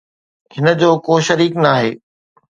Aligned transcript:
هن 0.55 0.65
جو 0.81 0.89
ڪو 1.05 1.13
شريڪ 1.27 1.53
ناهي 1.65 1.91